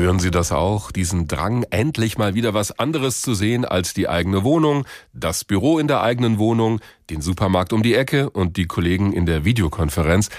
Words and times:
Spüren 0.00 0.18
Sie 0.18 0.30
das 0.30 0.50
auch, 0.50 0.92
diesen 0.92 1.28
Drang, 1.28 1.62
endlich 1.68 2.16
mal 2.16 2.34
wieder 2.34 2.54
was 2.54 2.78
anderes 2.78 3.20
zu 3.20 3.34
sehen 3.34 3.66
als 3.66 3.92
die 3.92 4.08
eigene 4.08 4.44
Wohnung, 4.44 4.86
das 5.12 5.44
Büro 5.44 5.78
in 5.78 5.88
der 5.88 6.00
eigenen 6.00 6.38
Wohnung, 6.38 6.80
den 7.10 7.20
Supermarkt 7.20 7.74
um 7.74 7.82
die 7.82 7.94
Ecke 7.94 8.30
und 8.30 8.56
die 8.56 8.64
Kollegen 8.64 9.12
in 9.12 9.26
der 9.26 9.44
Videokonferenz? 9.44 10.30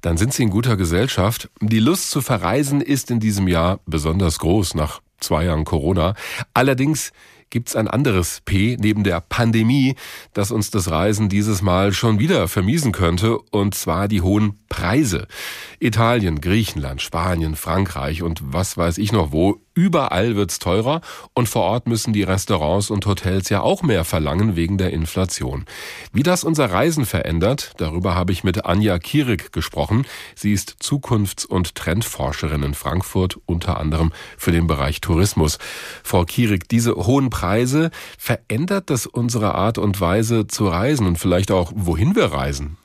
Dann 0.00 0.16
sind 0.16 0.32
Sie 0.32 0.44
in 0.44 0.50
guter 0.50 0.76
Gesellschaft. 0.76 1.50
Die 1.60 1.80
Lust 1.80 2.12
zu 2.12 2.20
verreisen 2.20 2.80
ist 2.80 3.10
in 3.10 3.18
diesem 3.18 3.48
Jahr 3.48 3.80
besonders 3.84 4.38
groß 4.38 4.76
nach 4.76 5.00
zwei 5.18 5.46
Jahren 5.46 5.64
Corona. 5.64 6.14
Allerdings 6.54 7.10
gibt's 7.50 7.76
ein 7.76 7.88
anderes 7.88 8.40
P 8.44 8.76
neben 8.80 9.04
der 9.04 9.20
Pandemie, 9.20 9.96
das 10.32 10.50
uns 10.50 10.70
das 10.70 10.90
Reisen 10.90 11.28
dieses 11.28 11.62
Mal 11.62 11.92
schon 11.92 12.18
wieder 12.18 12.48
vermiesen 12.48 12.92
könnte, 12.92 13.38
und 13.38 13.74
zwar 13.74 14.08
die 14.08 14.22
hohen 14.22 14.64
Preise. 14.68 15.26
Italien, 15.80 16.40
Griechenland, 16.40 17.02
Spanien, 17.02 17.56
Frankreich 17.56 18.22
und 18.22 18.40
was 18.42 18.76
weiß 18.76 18.98
ich 18.98 19.12
noch 19.12 19.32
wo, 19.32 19.60
überall 19.74 20.36
wird's 20.36 20.58
teurer 20.58 21.00
und 21.34 21.48
vor 21.48 21.62
Ort 21.62 21.86
müssen 21.86 22.12
die 22.12 22.22
Restaurants 22.22 22.90
und 22.90 23.06
Hotels 23.06 23.48
ja 23.48 23.60
auch 23.60 23.82
mehr 23.82 24.04
verlangen 24.04 24.56
wegen 24.56 24.78
der 24.78 24.92
Inflation. 24.92 25.64
Wie 26.12 26.22
das 26.22 26.44
unser 26.44 26.70
Reisen 26.70 27.06
verändert, 27.06 27.72
darüber 27.76 28.14
habe 28.14 28.32
ich 28.32 28.44
mit 28.44 28.64
Anja 28.64 28.98
Kierig 28.98 29.52
gesprochen. 29.52 30.06
Sie 30.34 30.52
ist 30.52 30.76
Zukunfts- 30.80 31.46
und 31.46 31.74
Trendforscherin 31.74 32.62
in 32.62 32.74
Frankfurt, 32.74 33.38
unter 33.46 33.78
anderem 33.78 34.12
für 34.36 34.52
den 34.52 34.66
Bereich 34.66 35.00
Tourismus. 35.00 35.58
Frau 36.02 36.24
Kierig, 36.24 36.68
diese 36.68 36.94
hohen 36.94 37.30
Preise, 37.30 37.90
verändert 38.18 38.90
das 38.90 39.06
unsere 39.06 39.54
Art 39.54 39.78
und 39.78 40.00
Weise 40.00 40.46
zu 40.46 40.68
reisen 40.68 41.06
und 41.06 41.18
vielleicht 41.18 41.50
auch, 41.50 41.72
wohin 41.74 42.14
wir 42.14 42.26
reisen? 42.26 42.76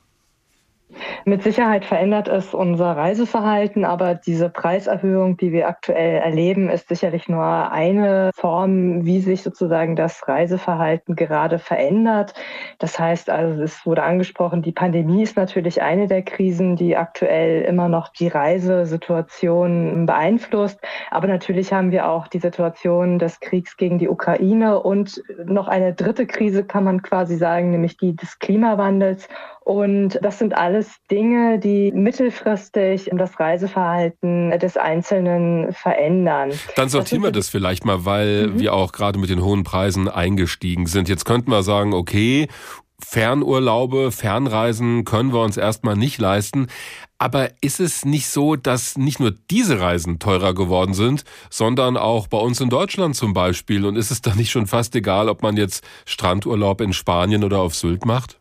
Mit 1.28 1.42
Sicherheit 1.42 1.84
verändert 1.84 2.28
es 2.28 2.54
unser 2.54 2.96
Reiseverhalten, 2.96 3.84
aber 3.84 4.14
diese 4.14 4.48
Preiserhöhung, 4.48 5.36
die 5.36 5.50
wir 5.50 5.66
aktuell 5.66 6.18
erleben, 6.18 6.70
ist 6.70 6.88
sicherlich 6.88 7.28
nur 7.28 7.72
eine 7.72 8.30
Form, 8.32 9.04
wie 9.04 9.18
sich 9.18 9.42
sozusagen 9.42 9.96
das 9.96 10.28
Reiseverhalten 10.28 11.16
gerade 11.16 11.58
verändert. 11.58 12.34
Das 12.78 13.00
heißt 13.00 13.28
also, 13.28 13.60
es 13.60 13.84
wurde 13.84 14.04
angesprochen, 14.04 14.62
die 14.62 14.70
Pandemie 14.70 15.24
ist 15.24 15.36
natürlich 15.36 15.82
eine 15.82 16.06
der 16.06 16.22
Krisen, 16.22 16.76
die 16.76 16.96
aktuell 16.96 17.62
immer 17.62 17.88
noch 17.88 18.10
die 18.10 18.28
Reisesituation 18.28 20.06
beeinflusst. 20.06 20.78
Aber 21.10 21.26
natürlich 21.26 21.72
haben 21.72 21.90
wir 21.90 22.08
auch 22.08 22.28
die 22.28 22.38
Situation 22.38 23.18
des 23.18 23.40
Kriegs 23.40 23.76
gegen 23.76 23.98
die 23.98 24.08
Ukraine 24.08 24.78
und 24.78 25.20
noch 25.44 25.66
eine 25.66 25.92
dritte 25.92 26.28
Krise 26.28 26.62
kann 26.62 26.84
man 26.84 27.02
quasi 27.02 27.36
sagen, 27.36 27.72
nämlich 27.72 27.96
die 27.96 28.14
des 28.14 28.38
Klimawandels. 28.38 29.26
Und 29.66 30.20
das 30.22 30.38
sind 30.38 30.56
alles 30.56 30.92
Dinge, 31.10 31.58
die 31.58 31.90
mittelfristig 31.90 33.10
das 33.12 33.40
Reiseverhalten 33.40 34.56
des 34.60 34.76
Einzelnen 34.76 35.72
verändern. 35.72 36.52
Dann 36.76 36.88
sortieren 36.88 37.24
wir 37.24 37.32
das 37.32 37.48
vielleicht 37.48 37.84
mal, 37.84 38.04
weil 38.04 38.46
mhm. 38.46 38.60
wir 38.60 38.72
auch 38.72 38.92
gerade 38.92 39.18
mit 39.18 39.28
den 39.28 39.42
hohen 39.42 39.64
Preisen 39.64 40.06
eingestiegen 40.06 40.86
sind. 40.86 41.08
Jetzt 41.08 41.24
könnten 41.24 41.50
wir 41.50 41.64
sagen, 41.64 41.94
okay, 41.94 42.46
Fernurlaube, 43.04 44.12
Fernreisen 44.12 45.04
können 45.04 45.32
wir 45.32 45.42
uns 45.42 45.56
erstmal 45.56 45.96
nicht 45.96 46.18
leisten. 46.18 46.68
Aber 47.18 47.50
ist 47.60 47.80
es 47.80 48.04
nicht 48.04 48.28
so, 48.28 48.54
dass 48.54 48.96
nicht 48.96 49.18
nur 49.18 49.34
diese 49.50 49.80
Reisen 49.80 50.20
teurer 50.20 50.54
geworden 50.54 50.94
sind, 50.94 51.24
sondern 51.50 51.96
auch 51.96 52.28
bei 52.28 52.38
uns 52.38 52.60
in 52.60 52.70
Deutschland 52.70 53.16
zum 53.16 53.32
Beispiel? 53.32 53.84
Und 53.84 53.96
ist 53.96 54.12
es 54.12 54.22
da 54.22 54.32
nicht 54.36 54.52
schon 54.52 54.68
fast 54.68 54.94
egal, 54.94 55.28
ob 55.28 55.42
man 55.42 55.56
jetzt 55.56 55.84
Strandurlaub 56.04 56.80
in 56.80 56.92
Spanien 56.92 57.42
oder 57.42 57.58
auf 57.58 57.74
Sylt 57.74 58.06
macht? 58.06 58.38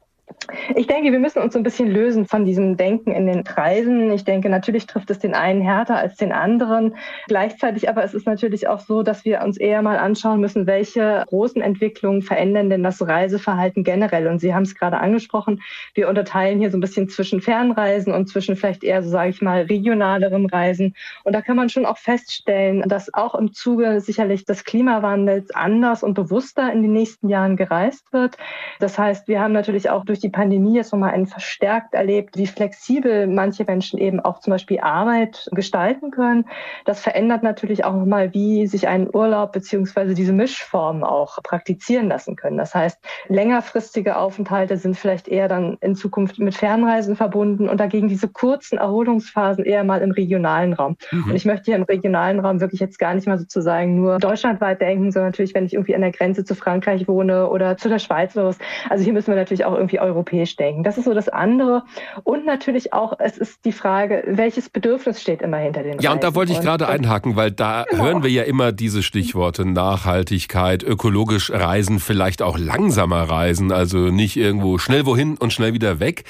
Ich 0.73 0.87
denke, 0.87 1.11
wir 1.11 1.19
müssen 1.19 1.39
uns 1.39 1.53
so 1.53 1.59
ein 1.59 1.63
bisschen 1.63 1.89
lösen 1.89 2.25
von 2.25 2.43
diesem 2.43 2.75
Denken 2.75 3.11
in 3.11 3.27
den 3.27 3.43
Preisen. 3.43 4.11
Ich 4.11 4.23
denke, 4.23 4.49
natürlich 4.49 4.87
trifft 4.87 5.11
es 5.11 5.19
den 5.19 5.35
einen 5.35 5.61
härter 5.61 5.97
als 5.97 6.15
den 6.15 6.31
anderen. 6.31 6.95
Gleichzeitig 7.27 7.87
aber 7.87 8.03
ist 8.03 8.15
es 8.15 8.25
natürlich 8.25 8.67
auch 8.67 8.79
so, 8.79 9.03
dass 9.03 9.25
wir 9.25 9.41
uns 9.41 9.57
eher 9.57 9.83
mal 9.83 9.97
anschauen 9.97 10.39
müssen, 10.39 10.65
welche 10.65 11.23
großen 11.27 11.61
Entwicklungen 11.61 12.23
verändern 12.23 12.69
denn 12.69 12.81
das 12.81 13.05
Reiseverhalten 13.05 13.83
generell. 13.83 14.27
Und 14.27 14.39
Sie 14.39 14.55
haben 14.55 14.63
es 14.63 14.73
gerade 14.73 14.97
angesprochen, 14.97 15.61
wir 15.93 16.09
unterteilen 16.09 16.59
hier 16.59 16.71
so 16.71 16.77
ein 16.77 16.81
bisschen 16.81 17.09
zwischen 17.09 17.41
Fernreisen 17.41 18.11
und 18.11 18.27
zwischen 18.27 18.55
vielleicht 18.55 18.83
eher, 18.83 19.03
so 19.03 19.09
sage 19.09 19.29
ich 19.29 19.41
mal, 19.41 19.63
regionaleren 19.63 20.47
Reisen. 20.47 20.95
Und 21.23 21.33
da 21.33 21.41
kann 21.41 21.57
man 21.57 21.69
schon 21.69 21.85
auch 21.85 21.97
feststellen, 21.97 22.81
dass 22.87 23.13
auch 23.13 23.35
im 23.35 23.53
Zuge 23.53 24.01
sicherlich 24.01 24.45
des 24.45 24.63
Klimawandels 24.63 25.53
anders 25.53 26.01
und 26.01 26.15
bewusster 26.15 26.71
in 26.73 26.81
den 26.81 26.93
nächsten 26.93 27.29
Jahren 27.29 27.55
gereist 27.55 28.11
wird. 28.11 28.37
Das 28.79 28.97
heißt, 28.97 29.27
wir 29.27 29.39
haben 29.39 29.53
natürlich 29.53 29.89
auch 29.91 30.05
durch 30.05 30.19
die 30.19 30.29
Pandemie 30.29 30.54
jetzt 30.75 30.91
nochmal 30.91 31.11
einen 31.11 31.27
verstärkt 31.27 31.93
erlebt, 31.93 32.37
wie 32.37 32.47
flexibel 32.47 33.27
manche 33.27 33.63
Menschen 33.65 33.99
eben 33.99 34.19
auch 34.19 34.39
zum 34.39 34.51
Beispiel 34.51 34.79
Arbeit 34.79 35.49
gestalten 35.51 36.11
können. 36.11 36.45
Das 36.85 37.01
verändert 37.01 37.43
natürlich 37.43 37.83
auch 37.83 37.93
nochmal, 37.93 38.33
wie 38.33 38.67
sich 38.67 38.87
ein 38.87 39.13
Urlaub 39.13 39.51
beziehungsweise 39.51 40.13
diese 40.13 40.33
Mischformen 40.33 41.03
auch 41.03 41.41
praktizieren 41.43 42.07
lassen 42.07 42.35
können. 42.35 42.57
Das 42.57 42.75
heißt, 42.75 42.99
längerfristige 43.27 44.17
Aufenthalte 44.17 44.77
sind 44.77 44.95
vielleicht 44.95 45.27
eher 45.27 45.47
dann 45.47 45.77
in 45.81 45.95
Zukunft 45.95 46.39
mit 46.39 46.55
Fernreisen 46.55 47.15
verbunden 47.15 47.67
und 47.67 47.79
dagegen 47.79 48.07
diese 48.07 48.27
kurzen 48.27 48.77
Erholungsphasen 48.77 49.65
eher 49.65 49.83
mal 49.83 50.01
im 50.01 50.11
regionalen 50.11 50.73
Raum. 50.73 50.97
Mhm. 51.11 51.29
Und 51.29 51.35
ich 51.35 51.45
möchte 51.45 51.65
hier 51.65 51.75
im 51.75 51.83
regionalen 51.83 52.39
Raum 52.39 52.61
wirklich 52.61 52.79
jetzt 52.79 52.99
gar 52.99 53.13
nicht 53.13 53.27
mal 53.27 53.39
sozusagen 53.39 53.95
nur 53.95 54.19
deutschlandweit 54.19 54.81
denken, 54.81 55.11
sondern 55.11 55.31
natürlich, 55.31 55.55
wenn 55.55 55.65
ich 55.65 55.73
irgendwie 55.73 55.95
an 55.95 56.01
der 56.01 56.11
Grenze 56.11 56.45
zu 56.45 56.55
Frankreich 56.55 57.07
wohne 57.07 57.49
oder 57.49 57.77
zu 57.77 57.89
der 57.89 57.99
Schweiz 57.99 58.35
oder 58.35 58.47
was. 58.47 58.57
Also 58.89 59.03
hier 59.03 59.13
müssen 59.13 59.29
wir 59.29 59.35
natürlich 59.35 59.65
auch 59.65 59.75
irgendwie 59.75 59.99
europäisch 59.99 60.44
europäisch 60.45 60.55
denken. 60.55 60.83
Das 60.83 60.97
ist 60.97 61.05
so 61.05 61.13
das 61.13 61.29
andere. 61.29 61.83
Und 62.23 62.45
natürlich 62.45 62.93
auch, 62.93 63.13
es 63.19 63.37
ist 63.37 63.65
die 63.65 63.71
Frage, 63.71 64.23
welches 64.27 64.69
Bedürfnis 64.69 65.21
steht 65.21 65.41
immer 65.41 65.57
hinter 65.57 65.83
den 65.83 65.99
Ja, 65.99 66.09
Reisen. 66.09 66.11
und 66.13 66.23
da 66.23 66.35
wollte 66.35 66.53
ich 66.53 66.61
gerade 66.61 66.87
einhaken, 66.87 67.35
weil 67.35 67.51
da 67.51 67.85
genau. 67.89 68.03
hören 68.03 68.23
wir 68.23 68.29
ja 68.29 68.43
immer 68.43 68.71
diese 68.71 69.03
Stichworte 69.03 69.65
Nachhaltigkeit, 69.65 70.83
ökologisch 70.83 71.51
reisen, 71.51 71.99
vielleicht 71.99 72.41
auch 72.41 72.57
langsamer 72.57 73.23
reisen, 73.23 73.71
also 73.71 73.97
nicht 73.97 74.37
irgendwo 74.37 74.77
schnell 74.77 75.05
wohin 75.05 75.37
und 75.37 75.51
schnell 75.51 75.73
wieder 75.73 75.99
weg. 75.99 76.23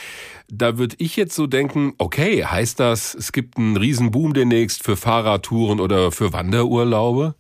Da 0.48 0.78
würde 0.78 0.96
ich 1.00 1.16
jetzt 1.16 1.36
so 1.36 1.48
denken, 1.48 1.94
okay, 1.98 2.46
heißt 2.46 2.80
das, 2.80 3.16
es 3.16 3.32
gibt 3.32 3.58
einen 3.58 3.78
Riesenboom 3.78 4.34
demnächst 4.34 4.84
für 4.84 4.96
Fahrradtouren 4.96 5.80
oder 5.80 6.12
für 6.12 6.34
Wanderurlaube? 6.34 7.34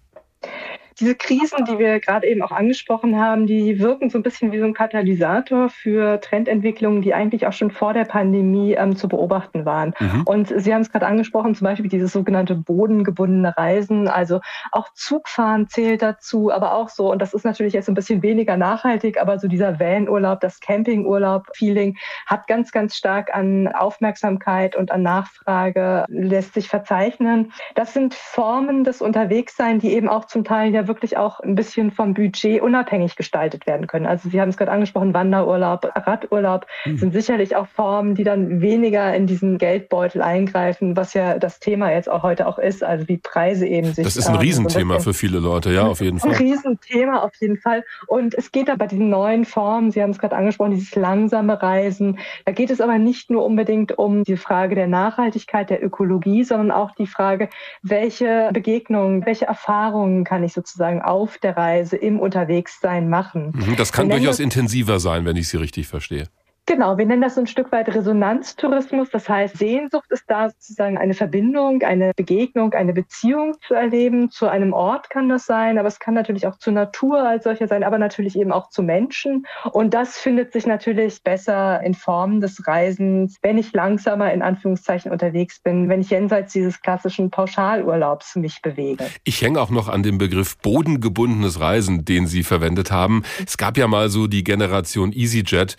Diese 1.00 1.16
Krisen, 1.16 1.66
die 1.66 1.78
wir 1.78 2.00
gerade 2.00 2.28
eben 2.28 2.41
auch 2.41 2.51
angesprochen 2.51 3.19
haben, 3.19 3.47
die 3.47 3.79
wirken 3.79 4.09
so 4.09 4.17
ein 4.17 4.23
bisschen 4.23 4.51
wie 4.51 4.59
so 4.59 4.66
ein 4.66 4.73
Katalysator 4.73 5.69
für 5.69 6.22
Trendentwicklungen, 6.22 7.01
die 7.01 7.13
eigentlich 7.13 7.45
auch 7.47 7.53
schon 7.53 7.72
vor 7.72 7.94
der 7.94 8.06
Pandemie 8.06 8.73
ähm, 8.73 8.95
zu 8.95 9.07
beobachten 9.07 9.66
waren. 9.66 9.94
Mhm. 10.00 10.23
Und 10.25 10.53
Sie 10.56 10.73
haben 10.73 10.81
es 10.81 10.91
gerade 10.91 11.06
angesprochen, 11.06 11.53
zum 11.53 11.66
Beispiel 11.66 11.89
dieses 11.89 12.13
sogenannte 12.13 12.56
bodengebundene 12.56 13.57
Reisen, 13.57 14.07
also 14.07 14.39
auch 14.72 14.89
Zugfahren 14.94 15.67
zählt 15.67 16.01
dazu, 16.01 16.51
aber 16.51 16.73
auch 16.73 16.89
so, 16.89 17.12
und 17.12 17.22
das 17.22 17.33
ist 17.33 17.44
natürlich 17.44 17.73
jetzt 17.73 17.89
ein 17.89 17.95
bisschen 17.95 18.22
weniger 18.22 18.56
nachhaltig, 18.56 19.19
aber 19.19 19.38
so 19.38 19.47
dieser 19.47 19.79
Vanurlaub, 19.79 20.39
das 20.39 20.62
Campingurlaub-Feeling 20.62 21.97
hat 22.25 22.47
ganz, 22.47 22.72
ganz 22.72 22.95
stark 22.95 23.35
an 23.35 23.67
Aufmerksamkeit 23.67 24.75
und 24.75 24.91
an 24.91 25.03
Nachfrage 25.03 26.06
lässt 26.07 26.53
sich 26.53 26.69
verzeichnen. 26.69 27.51
Das 27.75 27.94
sind 27.94 28.13
Formen 28.13 28.85
des 28.85 29.01
Unterwegssein, 29.01 29.79
die 29.79 29.94
eben 29.94 30.07
auch 30.07 30.25
zum 30.25 30.45
Teil 30.45 30.73
ja 30.73 30.84
wirklich 30.88 31.18
auch 31.18 31.40
ein 31.40 31.56
bisschen 31.56 31.91
vom 31.91 32.13
Budget 32.13 32.62
unabhängig 32.62 33.16
gestaltet 33.16 33.68
werden 33.68 33.88
können. 33.88 34.06
Also 34.06 34.29
Sie 34.29 34.40
haben 34.40 34.50
es 34.50 34.57
gerade 34.57 34.72
angesprochen, 34.72 35.13
Wanderurlaub, 35.13 35.85
Radurlaub 35.96 36.66
mhm. 36.85 36.97
sind 36.97 37.13
sicherlich 37.13 37.56
auch 37.56 37.68
Formen, 37.68 38.16
die 38.16 38.23
dann 38.23 38.62
weniger 38.62 39.16
in 39.16 39.28
diesen 39.28 39.57
Geldbeutel 39.57 40.22
eingreifen, 40.22 40.95
was 40.95 41.13
ja 41.13 41.38
das 41.38 41.59
Thema 41.59 41.91
jetzt 41.91 42.09
auch 42.09 42.24
heute 42.24 42.47
auch 42.47 42.59
ist, 42.59 42.84
also 42.84 43.07
wie 43.07 43.18
Preise 43.18 43.68
eben 43.68 43.94
sich. 43.94 44.06
Das 44.06 44.18
ist 44.18 44.28
ein 44.28 44.35
Riesenthema 44.35 45.00
für 45.00 45.13
viele 45.13 45.40
Leute, 45.40 45.72
ja, 45.72 45.88
auf 45.88 46.01
jeden 46.01 46.19
Fall. 46.19 46.31
Ein 46.31 46.38
Riesenthema 46.38 47.19
auf 47.19 47.34
jeden 47.40 47.57
Fall. 47.57 47.84
Und 48.07 48.34
es 48.35 48.51
geht 48.51 48.68
da 48.68 48.75
bei 48.75 48.88
diesen 48.88 49.09
neuen 49.09 49.45
Formen, 49.45 49.91
Sie 49.91 50.01
haben 50.01 50.12
es 50.12 50.19
gerade 50.19 50.35
angesprochen, 50.35 50.72
dieses 50.72 50.95
langsame 50.95 51.62
Reisen. 51.62 52.19
Da 52.45 52.51
geht 52.51 52.69
es 52.69 52.81
aber 52.81 52.97
nicht 52.97 53.29
nur 53.29 53.45
unbedingt 53.45 53.97
um 53.97 54.24
die 54.24 54.38
Frage 54.38 54.75
der 54.75 54.88
Nachhaltigkeit, 54.88 55.69
der 55.69 55.84
Ökologie, 55.84 56.44
sondern 56.44 56.72
auch 56.72 56.91
die 56.91 57.07
Frage, 57.07 57.50
welche 57.81 58.50
Begegnungen, 58.53 59.25
welche 59.25 59.45
Erfahrungen 59.45 60.24
kann 60.24 60.44
ich 60.44 60.54
sozusagen 60.54 60.75
sozusagen 60.75 61.01
auf 61.01 61.38
der 61.38 61.56
Reise, 61.56 61.95
im 61.95 62.19
Unterwegssein 62.19 63.10
machen. 63.10 63.54
Mhm, 63.56 63.75
das 63.77 63.94
kann 63.94 64.10
durchaus 64.10 64.39
intensiver 64.39 65.00
sein, 65.00 65.24
wenn 65.25 65.38
ich 65.38 65.48
Sie 65.48 65.57
richtig 65.57 65.88
verstehe. 65.88 66.27
Genau, 66.67 66.97
wir 66.97 67.06
nennen 67.06 67.21
das 67.21 67.35
so 67.35 67.41
ein 67.41 67.47
Stück 67.47 67.71
weit 67.71 67.94
Resonanztourismus. 67.94 69.12
Das 69.12 69.29
heißt, 69.29 69.56
Sehnsucht 69.56 70.09
ist 70.09 70.23
da 70.27 70.50
sozusagen 70.50 70.97
eine 70.97 71.13
Verbindung, 71.13 71.83
eine 71.83 72.12
Begegnung, 72.15 72.73
eine 72.73 72.91
Beziehung 72.91 73.56
zu 73.67 73.75
erleben. 73.75 74.31
Zu 74.31 74.47
einem 74.47 74.73
Ort 74.73 75.12
kann 75.12 75.29
das 75.29 75.45
sein, 75.45 75.77
aber 75.77 75.88
es 75.88 76.00
kann 76.00 76.15
natürlich 76.15 76.47
auch 76.47 76.57
zur 76.57 76.73
Natur 76.73 77.19
als 77.19 77.44
solcher 77.44 77.67
sein, 77.67 77.83
aber 77.83 78.00
natürlich 78.00 78.35
eben 78.35 78.51
auch 78.51 78.69
zu 78.69 78.81
Menschen. 78.81 79.45
Und 79.73 79.94
das 79.94 80.17
findet 80.17 80.53
sich 80.53 80.65
natürlich 80.65 81.21
besser 81.21 81.81
in 81.83 81.94
Form 81.94 82.41
des 82.41 82.65
Reisens, 82.65 83.38
wenn 83.44 83.59
ich 83.59 83.71
langsamer 83.73 84.33
in 84.33 84.41
Anführungszeichen 84.41 85.12
unterwegs 85.12 85.59
bin, 85.59 85.88
wenn 85.88 86.01
ich 86.01 86.09
jenseits 86.09 86.53
dieses 86.53 86.81
klassischen 86.81 87.29
Pauschalurlaubs 87.29 88.38
mich 88.38 88.63
bewege. 88.63 89.06
Ich 89.23 89.39
hänge 89.44 89.62
auch 89.62 89.69
noch 89.69 89.88
an 89.88 90.01
dem 90.01 90.17
Begriff 90.17 90.57
bodengebundenes 90.57 91.59
Reisen, 91.59 92.06
den 92.06 92.25
Sie 92.25 92.41
verwendet 92.41 92.91
haben. 92.91 93.21
Es 93.45 93.59
gab 93.59 93.77
ja 93.77 93.88
mal 93.88 94.09
so 94.09 94.25
die 94.25 94.44
Generation 94.44 95.13
EasyJet, 95.13 95.77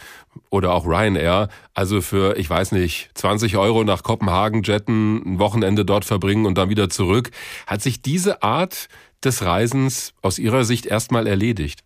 oder 0.51 0.75
auch 0.77 0.87
Ryanair, 0.87 1.49
also 1.75 2.01
für, 2.01 2.37
ich 2.37 2.49
weiß 2.49 2.73
nicht, 2.73 3.11
20 3.15 3.57
Euro 3.57 3.83
nach 3.83 4.03
Kopenhagen 4.03 4.63
jetten, 4.63 5.23
ein 5.25 5.39
Wochenende 5.39 5.85
dort 5.85 6.05
verbringen 6.05 6.47
und 6.47 6.59
dann 6.59 6.69
wieder 6.69 6.91
zurück. 6.91 7.31
Hat 7.67 7.83
sich 7.83 8.03
diese 8.03 8.43
Art 8.43 8.89
des 9.25 9.43
Reisens 9.43 10.13
aus 10.23 10.39
Ihrer 10.39 10.65
Sicht 10.65 10.87
erstmal 10.87 11.27
erledigt? 11.27 11.81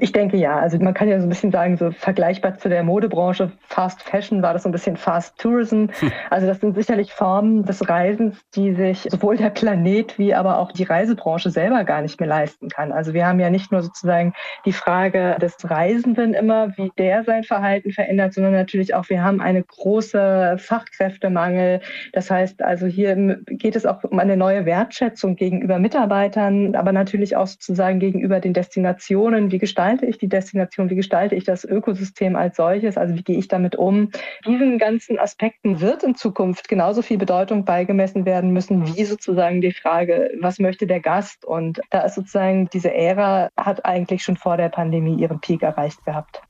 Ich 0.00 0.12
denke 0.12 0.36
ja. 0.36 0.58
Also 0.58 0.78
man 0.78 0.94
kann 0.94 1.08
ja 1.08 1.18
so 1.18 1.26
ein 1.26 1.28
bisschen 1.28 1.52
sagen, 1.52 1.76
so 1.76 1.90
vergleichbar 1.90 2.58
zu 2.58 2.68
der 2.68 2.82
Modebranche, 2.82 3.52
Fast 3.68 4.02
Fashion 4.02 4.42
war 4.42 4.52
das 4.52 4.62
so 4.64 4.68
ein 4.68 4.72
bisschen 4.72 4.96
Fast 4.96 5.38
Tourism. 5.38 5.86
Hm. 6.00 6.12
Also 6.30 6.46
das 6.46 6.60
sind 6.60 6.74
sicherlich 6.74 7.12
Formen 7.12 7.64
des 7.64 7.88
Reisens, 7.88 8.40
die 8.54 8.74
sich 8.74 9.06
sowohl 9.10 9.36
der 9.36 9.50
Planet 9.50 10.18
wie 10.18 10.34
aber 10.34 10.58
auch 10.58 10.72
die 10.72 10.84
Reisebranche 10.84 11.50
selber 11.50 11.84
gar 11.84 12.02
nicht 12.02 12.18
mehr 12.20 12.28
leisten 12.28 12.68
kann. 12.68 12.92
Also 12.92 13.14
wir 13.14 13.26
haben 13.26 13.40
ja 13.40 13.50
nicht 13.50 13.72
nur 13.72 13.82
sozusagen 13.82 14.32
die 14.64 14.72
Frage 14.72 15.36
des 15.40 15.56
Reisenden 15.68 16.34
immer, 16.34 16.76
wie 16.76 16.90
der 16.98 17.24
sein 17.24 17.44
Verhalten 17.44 17.92
verändert, 17.92 18.34
sondern 18.34 18.52
natürlich 18.52 18.94
auch, 18.94 19.08
wir 19.08 19.22
haben 19.22 19.40
eine 19.40 19.62
große 19.62 20.56
Fachkräftemangel. 20.58 21.80
Das 22.12 22.30
heißt 22.30 22.62
also 22.62 22.86
hier 22.86 23.40
geht 23.48 23.76
es 23.76 23.86
auch 23.86 24.02
um 24.04 24.18
eine 24.18 24.36
neue 24.36 24.66
Wertschätzung 24.66 25.36
gegenüber 25.36 25.78
Mitarbeitern, 25.78 26.74
aber 26.74 26.92
natürlich 26.92 27.36
auch 27.36 27.46
sozusagen 27.46 28.00
gegenüber 28.00 28.40
den 28.40 28.52
Destinationen. 28.52 29.50
Wie 29.50 29.58
gestalte 29.86 30.06
ich 30.06 30.18
die 30.18 30.28
Destination, 30.28 30.90
wie 30.90 30.96
gestalte 30.96 31.36
ich 31.36 31.44
das 31.44 31.64
Ökosystem 31.64 32.34
als 32.34 32.56
solches, 32.56 32.98
also 32.98 33.14
wie 33.14 33.22
gehe 33.22 33.38
ich 33.38 33.46
damit 33.46 33.76
um. 33.76 34.10
Diesen 34.44 34.78
ganzen 34.78 35.16
Aspekten 35.16 35.80
wird 35.80 36.02
in 36.02 36.16
Zukunft 36.16 36.68
genauso 36.68 37.02
viel 37.02 37.18
Bedeutung 37.18 37.64
beigemessen 37.64 38.26
werden 38.26 38.50
müssen, 38.50 38.84
wie 38.84 39.04
sozusagen 39.04 39.60
die 39.60 39.72
Frage, 39.72 40.32
was 40.40 40.58
möchte 40.58 40.88
der 40.88 40.98
Gast? 40.98 41.44
Und 41.44 41.80
da 41.90 42.00
ist 42.00 42.16
sozusagen 42.16 42.68
diese 42.72 42.92
Ära, 42.92 43.50
hat 43.56 43.84
eigentlich 43.84 44.24
schon 44.24 44.36
vor 44.36 44.56
der 44.56 44.70
Pandemie 44.70 45.20
ihren 45.20 45.40
Peak 45.40 45.62
erreicht 45.62 46.04
gehabt. 46.04 46.42